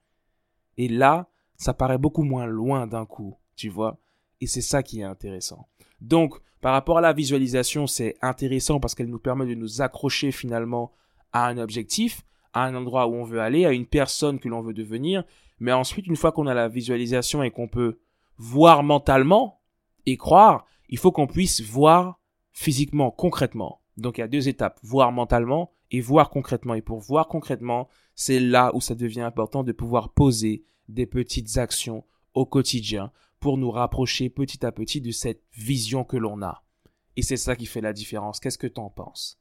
Et 0.78 0.88
là, 0.88 1.30
ça 1.58 1.74
paraît 1.74 1.98
beaucoup 1.98 2.24
moins 2.24 2.46
loin 2.46 2.88
d'un 2.88 3.06
coup, 3.06 3.38
tu 3.58 3.68
vois. 3.68 4.00
Et 4.40 4.48
c'est 4.48 4.62
ça 4.62 4.84
qui 4.84 5.02
est 5.02 5.04
intéressant. 5.04 5.68
Donc, 6.00 6.40
par 6.62 6.72
rapport 6.72 6.98
à 6.98 7.02
la 7.02 7.12
visualisation, 7.12 7.88
c'est 7.88 8.16
intéressant 8.22 8.80
parce 8.80 8.96
qu'elle 8.96 9.10
nous 9.10 9.20
permet 9.20 9.48
de 9.48 9.54
nous 9.54 9.82
accrocher 9.82 10.32
finalement 10.32 10.94
à 11.34 11.48
un 11.48 11.58
objectif, 11.58 12.22
à 12.54 12.64
un 12.64 12.74
endroit 12.74 13.08
où 13.08 13.16
on 13.16 13.26
veut 13.26 13.42
aller, 13.42 13.66
à 13.66 13.74
une 13.74 13.86
personne 13.86 14.40
que 14.40 14.48
l'on 14.48 14.62
veut 14.62 14.74
devenir. 14.74 15.26
Mais 15.60 15.74
ensuite, 15.74 16.08
une 16.08 16.16
fois 16.16 16.32
qu'on 16.32 16.48
a 16.48 16.54
la 16.54 16.70
visualisation 16.70 17.44
et 17.44 17.52
qu'on 17.52 17.68
peut 17.68 18.00
voir 18.38 18.82
mentalement 18.82 19.62
et 20.06 20.16
croire, 20.16 20.66
il 20.88 20.98
faut 20.98 21.12
qu'on 21.12 21.28
puisse 21.28 21.60
voir 21.60 22.22
physiquement, 22.54 23.12
concrètement. 23.12 23.82
Donc 23.98 24.18
il 24.18 24.22
y 24.22 24.24
a 24.24 24.28
deux 24.28 24.48
étapes, 24.48 24.80
voir 24.84 25.12
mentalement 25.12 25.72
et 25.92 26.02
voir 26.02 26.30
concrètement. 26.30 26.76
Et 26.76 26.82
pour 26.82 27.00
voir 27.00 27.28
concrètement, 27.28 27.90
c'est 28.16 28.40
là 28.40 28.72
où 28.74 28.82
ça 28.82 28.96
devient 28.96 29.22
important 29.22 29.64
de 29.64 29.72
pouvoir 29.72 30.14
poser 30.14 30.64
des 30.88 31.06
petites 31.06 31.58
actions 31.58 32.06
au 32.34 32.46
quotidien 32.46 33.12
pour 33.40 33.58
nous 33.58 33.72
rapprocher 33.72 34.30
petit 34.30 34.66
à 34.66 34.72
petit 34.72 35.02
de 35.02 35.12
cette 35.12 35.44
vision 35.54 36.04
que 36.04 36.18
l'on 36.18 36.42
a. 36.42 36.64
Et 37.16 37.22
c'est 37.22 37.38
ça 37.38 37.56
qui 37.56 37.66
fait 37.66 37.82
la 37.82 37.94
différence. 37.94 38.40
Qu'est-ce 38.40 38.58
que 38.58 38.68
t'en 38.68 38.90
penses? 38.90 39.40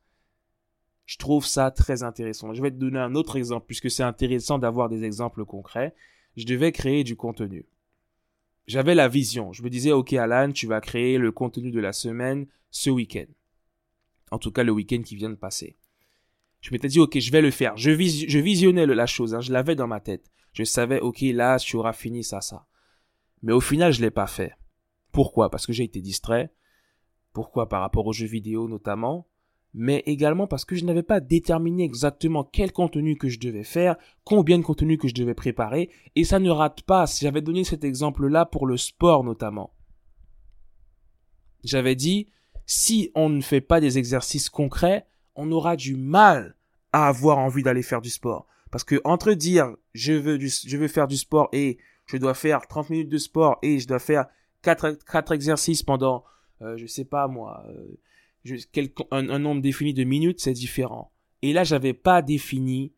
Je 1.06 1.18
trouve 1.18 1.46
ça 1.46 1.70
très 1.70 2.02
intéressant. 2.02 2.52
Je 2.52 2.62
vais 2.62 2.70
te 2.70 2.76
donner 2.76 2.98
un 2.98 3.14
autre 3.14 3.36
exemple, 3.36 3.66
puisque 3.66 3.90
c'est 3.90 4.02
intéressant 4.02 4.58
d'avoir 4.58 4.88
des 4.88 5.04
exemples 5.04 5.44
concrets. 5.44 5.94
Je 6.36 6.46
devais 6.46 6.72
créer 6.72 7.04
du 7.04 7.16
contenu. 7.16 7.66
J'avais 8.66 8.94
la 8.94 9.08
vision. 9.08 9.52
Je 9.52 9.62
me 9.62 9.70
disais, 9.70 9.92
ok 9.92 10.12
Alan, 10.12 10.52
tu 10.52 10.66
vas 10.66 10.80
créer 10.80 11.18
le 11.18 11.32
contenu 11.32 11.70
de 11.70 11.80
la 11.80 11.92
semaine 11.92 12.46
ce 12.70 12.90
week-end. 12.90 13.26
En 14.30 14.38
tout 14.38 14.52
cas, 14.52 14.62
le 14.62 14.72
week-end 14.72 15.02
qui 15.02 15.16
vient 15.16 15.30
de 15.30 15.34
passer. 15.34 15.76
Je 16.60 16.70
m'étais 16.70 16.88
dit, 16.88 17.00
ok, 17.00 17.18
je 17.18 17.32
vais 17.32 17.42
le 17.42 17.50
faire. 17.50 17.76
Je, 17.76 17.90
visionnais 17.90 18.86
la 18.86 19.06
chose, 19.06 19.34
hein. 19.34 19.40
je 19.40 19.52
l'avais 19.52 19.74
dans 19.74 19.88
ma 19.88 20.00
tête. 20.00 20.30
Je 20.52 20.64
savais, 20.64 21.00
ok, 21.00 21.20
là, 21.22 21.58
tu 21.58 21.76
auras 21.76 21.92
fini 21.92 22.22
ça, 22.22 22.40
ça. 22.40 22.66
Mais 23.42 23.52
au 23.52 23.60
final, 23.60 23.92
je 23.92 24.00
l'ai 24.00 24.10
pas 24.10 24.28
fait. 24.28 24.52
Pourquoi? 25.10 25.50
Parce 25.50 25.66
que 25.66 25.72
j'ai 25.72 25.84
été 25.84 26.00
distrait. 26.00 26.52
Pourquoi? 27.32 27.68
Par 27.68 27.80
rapport 27.80 28.06
aux 28.06 28.12
jeux 28.12 28.26
vidéo 28.26 28.68
notamment. 28.68 29.28
Mais 29.74 30.02
également 30.06 30.46
parce 30.46 30.64
que 30.64 30.76
je 30.76 30.84
n'avais 30.84 31.02
pas 31.02 31.20
déterminé 31.20 31.84
exactement 31.84 32.44
quel 32.44 32.72
contenu 32.72 33.16
que 33.16 33.28
je 33.28 33.40
devais 33.40 33.64
faire, 33.64 33.96
combien 34.24 34.58
de 34.58 34.64
contenu 34.64 34.98
que 34.98 35.08
je 35.08 35.14
devais 35.14 35.34
préparer, 35.34 35.90
et 36.14 36.24
ça 36.24 36.38
ne 36.38 36.50
rate 36.50 36.82
pas. 36.82 37.06
J'avais 37.06 37.40
donné 37.40 37.64
cet 37.64 37.82
exemple-là 37.84 38.44
pour 38.44 38.66
le 38.66 38.76
sport 38.76 39.24
notamment. 39.24 39.72
J'avais 41.64 41.94
dit, 41.94 42.28
si 42.66 43.10
on 43.14 43.28
ne 43.28 43.40
fait 43.40 43.60
pas 43.60 43.80
des 43.80 43.98
exercices 43.98 44.50
concrets, 44.50 45.06
on 45.36 45.50
aura 45.52 45.76
du 45.76 45.96
mal 45.96 46.56
à 46.92 47.08
avoir 47.08 47.38
envie 47.38 47.62
d'aller 47.62 47.82
faire 47.82 48.02
du 48.02 48.10
sport. 48.10 48.46
Parce 48.70 48.84
que 48.84 49.00
entre 49.04 49.32
dire 49.32 49.74
je 49.94 50.12
veux 50.12 50.38
je 50.40 50.76
veux 50.76 50.88
faire 50.88 51.06
du 51.06 51.16
sport 51.16 51.48
et 51.52 51.78
je 52.06 52.16
dois 52.16 52.34
faire 52.34 52.66
30 52.66 52.90
minutes 52.90 53.08
de 53.08 53.18
sport 53.18 53.58
et 53.62 53.78
je 53.78 53.86
dois 53.86 53.98
faire 53.98 54.26
quatre, 54.62 54.98
quatre 55.10 55.32
exercices 55.32 55.82
pendant, 55.82 56.24
euh, 56.62 56.76
je 56.76 56.86
sais 56.86 57.04
pas 57.04 57.28
moi, 57.28 57.64
euh, 57.68 57.98
un, 59.10 59.38
nombre 59.38 59.62
défini 59.62 59.94
de 59.94 60.04
minutes, 60.04 60.40
c'est 60.40 60.52
différent. 60.52 61.12
Et 61.42 61.52
là, 61.52 61.64
j'avais 61.64 61.92
pas 61.92 62.22
défini 62.22 62.92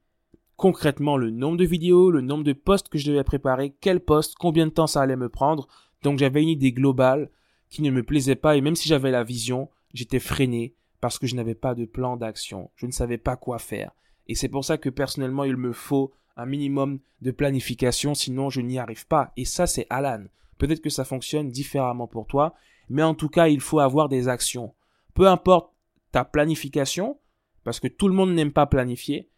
concrètement 0.56 1.16
le 1.16 1.30
nombre 1.30 1.56
de 1.56 1.64
vidéos, 1.64 2.10
le 2.10 2.20
nombre 2.20 2.44
de 2.44 2.52
posts 2.52 2.88
que 2.88 2.98
je 2.98 3.10
devais 3.10 3.24
préparer, 3.24 3.74
quel 3.80 4.00
poste, 4.00 4.36
combien 4.38 4.66
de 4.66 4.72
temps 4.72 4.86
ça 4.86 5.02
allait 5.02 5.16
me 5.16 5.28
prendre. 5.28 5.66
Donc 6.02 6.18
j'avais 6.18 6.42
une 6.42 6.48
idée 6.48 6.72
globale 6.72 7.30
qui 7.70 7.82
ne 7.82 7.90
me 7.90 8.02
plaisait 8.02 8.36
pas 8.36 8.56
et 8.56 8.60
même 8.60 8.76
si 8.76 8.88
j'avais 8.88 9.10
la 9.10 9.24
vision, 9.24 9.68
j'étais 9.92 10.20
freiné 10.20 10.74
parce 11.00 11.18
que 11.18 11.26
je 11.26 11.34
n'avais 11.34 11.54
pas 11.54 11.74
de 11.74 11.84
plan 11.84 12.16
d'action. 12.16 12.70
Je 12.76 12.86
ne 12.86 12.92
savais 12.92 13.18
pas 13.18 13.36
quoi 13.36 13.58
faire. 13.58 13.92
Et 14.26 14.34
c'est 14.34 14.48
pour 14.48 14.64
ça 14.64 14.78
que 14.78 14.88
personnellement, 14.88 15.44
il 15.44 15.56
me 15.56 15.72
faut 15.72 16.12
un 16.36 16.46
minimum 16.46 17.00
de 17.20 17.30
planification, 17.30 18.14
sinon 18.14 18.50
je 18.50 18.60
n'y 18.60 18.78
arrive 18.78 19.06
pas. 19.06 19.32
Et 19.36 19.44
ça, 19.44 19.66
c'est 19.66 19.86
Alan. 19.90 20.24
Peut-être 20.58 20.80
que 20.80 20.90
ça 20.90 21.04
fonctionne 21.04 21.50
différemment 21.50 22.06
pour 22.06 22.26
toi, 22.26 22.54
mais 22.88 23.02
en 23.02 23.14
tout 23.14 23.28
cas, 23.28 23.48
il 23.48 23.60
faut 23.60 23.80
avoir 23.80 24.08
des 24.08 24.28
actions. 24.28 24.72
Peu 25.14 25.28
importe 25.28 25.72
ta 26.12 26.24
planification, 26.24 27.18
parce 27.62 27.80
que 27.80 27.88
tout 27.88 28.08
le 28.08 28.14
monde 28.14 28.34
n'aime 28.34 28.52
pas 28.52 28.66
planifier, 28.66 29.30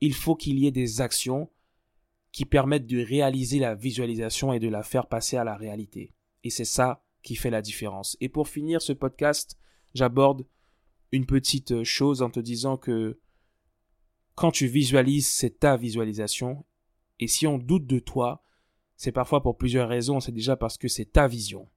il 0.00 0.14
faut 0.14 0.34
qu'il 0.34 0.58
y 0.58 0.66
ait 0.66 0.72
des 0.72 1.00
actions 1.00 1.50
qui 2.32 2.44
permettent 2.44 2.86
de 2.86 3.04
réaliser 3.04 3.58
la 3.58 3.74
visualisation 3.74 4.52
et 4.52 4.58
de 4.58 4.68
la 4.68 4.82
faire 4.82 5.06
passer 5.06 5.36
à 5.36 5.44
la 5.44 5.56
réalité. 5.56 6.14
Et 6.44 6.50
c'est 6.50 6.64
ça 6.64 7.04
qui 7.22 7.36
fait 7.36 7.50
la 7.50 7.62
différence. 7.62 8.16
Et 8.20 8.28
pour 8.28 8.48
finir 8.48 8.80
ce 8.80 8.92
podcast, 8.92 9.58
j'aborde 9.94 10.46
une 11.12 11.26
petite 11.26 11.84
chose 11.84 12.22
en 12.22 12.30
te 12.30 12.40
disant 12.40 12.76
que 12.76 13.20
quand 14.34 14.50
tu 14.50 14.66
visualises, 14.66 15.28
c'est 15.28 15.60
ta 15.60 15.76
visualisation. 15.76 16.64
Et 17.20 17.28
si 17.28 17.46
on 17.46 17.58
doute 17.58 17.86
de 17.86 17.98
toi, 17.98 18.42
c'est 18.96 19.12
parfois 19.12 19.42
pour 19.42 19.58
plusieurs 19.58 19.88
raisons. 19.88 20.20
C'est 20.20 20.32
déjà 20.32 20.56
parce 20.56 20.78
que 20.78 20.88
c'est 20.88 21.12
ta 21.12 21.28
vision. 21.28 21.68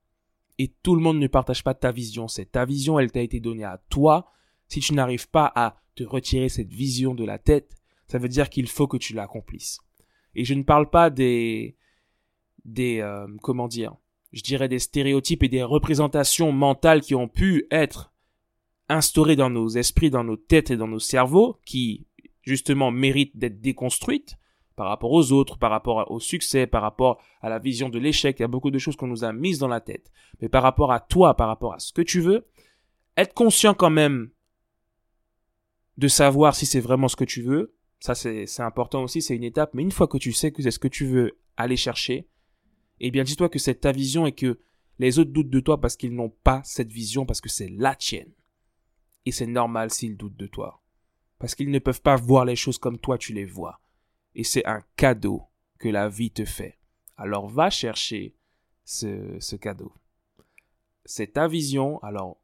Et 0.57 0.74
tout 0.83 0.95
le 0.95 1.01
monde 1.01 1.19
ne 1.19 1.27
partage 1.27 1.63
pas 1.63 1.74
ta 1.74 1.91
vision. 1.91 2.27
C'est 2.27 2.51
ta 2.51 2.65
vision, 2.65 3.00
elle 3.00 3.12
t'a 3.12 3.21
été 3.21 3.39
donnée 3.39 3.63
à 3.63 3.81
toi. 3.89 4.31
Si 4.67 4.79
tu 4.79 4.93
n'arrives 4.93 5.29
pas 5.29 5.51
à 5.55 5.81
te 5.95 6.03
retirer 6.03 6.50
cette 6.50 6.71
vision 6.71 7.13
de 7.13 7.25
la 7.25 7.39
tête, 7.39 7.75
ça 8.07 8.17
veut 8.17 8.29
dire 8.29 8.50
qu'il 8.50 8.67
faut 8.67 8.88
que 8.88 8.97
tu 8.97 9.13
l'accomplisses. 9.13 9.79
Et 10.35 10.45
je 10.45 10.53
ne 10.53 10.63
parle 10.63 10.89
pas 10.89 11.09
des, 11.09 11.75
des, 12.63 13.00
euh, 13.00 13.27
comment 13.41 13.67
dire, 13.67 13.95
je 14.33 14.41
dirais 14.41 14.67
des 14.67 14.79
stéréotypes 14.79 15.43
et 15.43 15.50
des 15.50 15.63
représentations 15.63 16.51
mentales 16.51 17.01
qui 17.01 17.15
ont 17.15 17.29
pu 17.29 17.67
être 17.71 18.13
instaurées 18.89 19.35
dans 19.35 19.50
nos 19.50 19.69
esprits, 19.69 20.09
dans 20.09 20.24
nos 20.24 20.38
têtes 20.38 20.71
et 20.71 20.77
dans 20.77 20.88
nos 20.88 21.00
cerveaux, 21.00 21.59
qui 21.65 22.07
justement 22.41 22.91
mérite 22.91 23.38
d'être 23.38 23.62
déconstruite 23.62 24.38
par 24.75 24.88
rapport 24.88 25.12
aux 25.12 25.32
autres, 25.32 25.58
par 25.58 25.72
rapport 25.72 26.10
au 26.12 26.20
succès, 26.20 26.67
par 26.67 26.82
rapport 26.82 27.22
à 27.41 27.50
la 27.50 27.60
vision 27.60 27.89
de 27.89 28.00
l'échec. 28.00 28.39
Il 28.39 28.44
y 28.44 28.46
a 28.46 28.50
beaucoup 28.50 28.72
de 28.72 28.77
choses 28.77 28.96
qu'on 28.96 29.08
nous 29.08 29.24
a 29.24 29.34
mises 29.34 29.60
dans 29.60 29.67
la 29.67 29.82
tête. 29.82 30.12
Mais 30.41 30.50
par 30.50 30.63
rapport 30.63 30.91
à 30.91 31.00
toi, 31.00 31.36
par 31.36 31.48
rapport 31.48 31.74
à 31.74 31.79
ce 31.79 31.94
que 31.94 32.01
tu 32.01 32.22
veux, 32.22 32.48
être 33.17 33.34
conscient 33.34 33.74
quand 33.74 33.89
même 33.89 34.29
de 35.98 36.08
savoir 36.08 36.55
si 36.55 36.65
c'est 36.65 36.79
vraiment 36.79 37.08
ce 37.08 37.15
que 37.15 37.24
tu 37.24 37.41
veux. 37.41 37.75
Ça, 38.00 38.13
c'est 38.13 38.46
important 38.60 39.03
aussi, 39.03 39.22
c'est 39.22 39.36
une 39.36 39.44
étape. 39.44 39.74
Mais 39.74 39.82
une 39.82 39.91
fois 39.91 40.08
que 40.08 40.17
tu 40.17 40.34
sais 40.34 40.51
que 40.51 40.62
c'est 40.62 40.72
ce 40.72 40.79
que 40.79 40.88
tu 40.88 41.05
veux 41.05 41.39
aller 41.58 41.77
chercher, 41.77 42.27
eh 43.00 43.12
bien, 43.12 43.24
dis-toi 43.24 43.50
que 43.50 43.60
c'est 43.60 43.75
ta 43.75 43.91
vision 43.91 44.25
et 44.25 44.34
que 44.34 44.60
les 45.00 45.20
autres 45.20 45.32
doutent 45.32 45.50
de 45.50 45.60
toi 45.60 45.79
parce 45.79 45.96
qu'ils 45.96 46.13
n'ont 46.13 46.34
pas 46.44 46.62
cette 46.63 46.91
vision, 46.91 47.25
parce 47.25 47.41
que 47.41 47.50
c'est 47.50 47.70
la 47.70 47.96
tienne. 47.96 48.32
Et 49.25 49.32
c'est 49.32 49.48
normal 49.48 49.91
s'ils 49.91 50.17
doutent 50.17 50.38
de 50.38 50.48
toi 50.48 50.82
parce 51.39 51.55
qu'ils 51.55 51.72
ne 51.72 51.79
peuvent 51.79 52.01
pas 52.01 52.15
voir 52.15 52.46
les 52.46 52.55
choses 52.55 52.77
comme 52.77 52.98
toi 52.98 53.17
tu 53.17 53.34
les 53.34 53.46
vois. 53.46 53.82
Et 54.35 54.43
c'est 54.43 54.65
un 54.65 54.83
cadeau 54.95 55.43
que 55.79 55.89
la 55.89 56.09
vie 56.09 56.31
te 56.31 56.45
fait. 56.45 56.77
Alors 57.17 57.47
va 57.47 57.69
chercher 57.69 58.35
ce, 58.83 59.55
cadeau. 59.55 59.93
C'est 61.05 61.33
ta 61.33 61.47
vision, 61.47 62.01
alors 62.03 62.37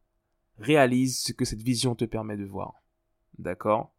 réalise 0.57 1.19
ce 1.19 1.33
que 1.33 1.45
cette 1.45 1.62
vision 1.62 1.95
te 1.95 2.05
permet 2.05 2.38
de 2.38 2.45
voir. 2.45 2.75
D'accord? 3.38 3.93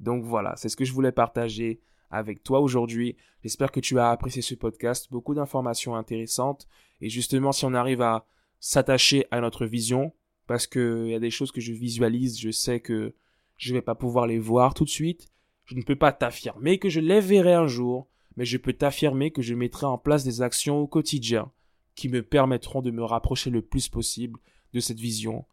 Donc 0.00 0.24
voilà, 0.24 0.56
c'est 0.56 0.68
ce 0.68 0.76
que 0.76 0.84
je 0.84 0.92
voulais 0.92 1.12
partager 1.12 1.80
avec 2.10 2.42
toi 2.42 2.60
aujourd'hui. 2.60 3.16
J'espère 3.42 3.70
que 3.70 3.80
tu 3.80 3.98
as 3.98 4.10
apprécié 4.10 4.42
ce 4.42 4.54
podcast, 4.54 5.08
beaucoup 5.10 5.34
d'informations 5.34 5.94
intéressantes. 5.94 6.66
Et 7.00 7.08
justement, 7.08 7.52
si 7.52 7.64
on 7.64 7.74
arrive 7.74 8.02
à 8.02 8.26
s'attacher 8.58 9.26
à 9.30 9.40
notre 9.40 9.66
vision, 9.66 10.12
parce 10.46 10.66
qu'il 10.66 11.08
y 11.08 11.14
a 11.14 11.20
des 11.20 11.30
choses 11.30 11.52
que 11.52 11.60
je 11.60 11.72
visualise, 11.72 12.40
je 12.40 12.50
sais 12.50 12.80
que 12.80 13.14
je 13.56 13.72
ne 13.72 13.78
vais 13.78 13.82
pas 13.82 13.94
pouvoir 13.94 14.26
les 14.26 14.38
voir 14.38 14.74
tout 14.74 14.84
de 14.84 14.90
suite. 14.90 15.29
Je 15.70 15.76
ne 15.76 15.82
peux 15.82 15.94
pas 15.94 16.10
t'affirmer 16.10 16.78
que 16.78 16.88
je 16.88 16.98
les 16.98 17.20
verrai 17.20 17.54
un 17.54 17.68
jour, 17.68 18.08
mais 18.36 18.44
je 18.44 18.58
peux 18.58 18.72
t'affirmer 18.72 19.30
que 19.30 19.40
je 19.40 19.54
mettrai 19.54 19.86
en 19.86 19.98
place 19.98 20.24
des 20.24 20.42
actions 20.42 20.80
au 20.80 20.88
quotidien 20.88 21.52
qui 21.94 22.08
me 22.08 22.24
permettront 22.24 22.82
de 22.82 22.90
me 22.90 23.04
rapprocher 23.04 23.50
le 23.50 23.62
plus 23.62 23.88
possible 23.88 24.40
de 24.72 24.80
cette 24.80 24.98
vision 24.98 25.44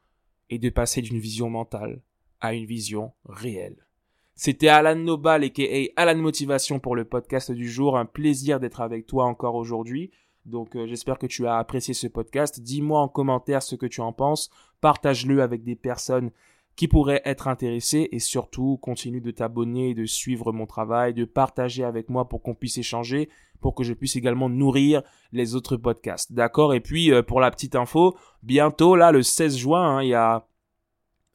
et 0.49 0.57
de 0.57 0.71
passer 0.71 1.03
d'une 1.03 1.19
vision 1.19 1.51
mentale 1.51 2.01
à 2.41 2.55
une 2.55 2.65
vision 2.65 3.13
réelle. 3.29 3.85
C'était 4.33 4.69
Alan 4.69 4.95
Nobal 4.95 5.43
et 5.43 5.93
Alan 5.95 6.17
Motivation 6.17 6.79
pour 6.79 6.95
le 6.95 7.05
podcast 7.05 7.51
du 7.51 7.69
jour. 7.69 7.95
Un 7.95 8.05
plaisir 8.05 8.59
d'être 8.59 8.81
avec 8.81 9.05
toi 9.05 9.25
encore 9.25 9.53
aujourd'hui. 9.53 10.09
Donc 10.45 10.75
euh, 10.75 10.87
j'espère 10.87 11.19
que 11.19 11.27
tu 11.27 11.45
as 11.45 11.57
apprécié 11.57 11.93
ce 11.93 12.07
podcast. 12.07 12.59
Dis-moi 12.59 12.99
en 12.99 13.07
commentaire 13.07 13.61
ce 13.61 13.75
que 13.75 13.85
tu 13.85 14.01
en 14.01 14.13
penses. 14.13 14.49
Partage-le 14.81 15.43
avec 15.43 15.63
des 15.63 15.75
personnes 15.75 16.31
qui 16.77 16.87
pourraient 16.87 17.23
être 17.25 17.47
intéressés 17.47 18.07
et 18.11 18.19
surtout 18.19 18.77
continue 18.77 19.19
de 19.19 19.31
t'abonner, 19.31 19.95
de 19.95 20.05
suivre 20.05 20.53
mon 20.53 20.67
travail, 20.67 21.13
de 21.13 21.25
partager 21.25 21.83
avec 21.83 22.07
moi 22.09 22.29
pour 22.29 22.43
qu'on 22.43 22.53
puisse 22.53 22.77
échanger, 22.77 23.29
pour 23.59 23.73
que 23.73 23.83
je 23.83 23.93
puisse 23.93 24.15
également 24.15 24.47
nourrir 24.47 25.01
les 25.31 25.55
autres 25.55 25.75
podcasts. 25.75 26.31
D'accord? 26.31 26.75
Et 26.75 26.79
puis 26.79 27.11
euh, 27.11 27.23
pour 27.23 27.41
la 27.41 27.49
petite 27.49 27.75
info, 27.75 28.15
bientôt 28.43 28.95
là 28.95 29.11
le 29.11 29.23
16 29.23 29.57
juin, 29.57 29.97
hein, 29.97 30.03
il 30.03 30.09
y 30.09 30.13
a 30.13 30.47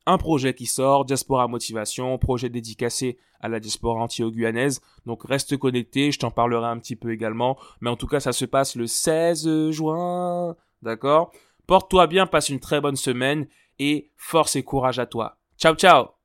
un 0.06 0.16
projet 0.16 0.54
qui 0.54 0.66
sort, 0.66 1.04
Diaspora 1.04 1.48
Motivation, 1.48 2.16
projet 2.18 2.48
dédicacé 2.48 3.18
à 3.40 3.48
la 3.48 3.58
diaspora 3.58 4.00
anti-guyanaise. 4.00 4.80
Donc 5.06 5.24
reste 5.24 5.56
connecté, 5.56 6.12
je 6.12 6.20
t'en 6.20 6.30
parlerai 6.30 6.66
un 6.66 6.78
petit 6.78 6.96
peu 6.96 7.12
également. 7.12 7.58
Mais 7.80 7.90
en 7.90 7.96
tout 7.96 8.06
cas, 8.06 8.20
ça 8.20 8.32
se 8.32 8.44
passe 8.44 8.76
le 8.76 8.86
16 8.86 9.70
juin. 9.70 10.56
D'accord? 10.82 11.32
Porte-toi 11.66 12.06
bien, 12.08 12.26
passe 12.26 12.48
une 12.48 12.60
très 12.60 12.80
bonne 12.80 12.96
semaine 12.96 13.46
et 13.78 14.10
force 14.16 14.56
et 14.56 14.62
courage 14.62 14.98
à 14.98 15.06
toi. 15.06 15.38
Ciao 15.56 15.74
ciao 15.74 16.21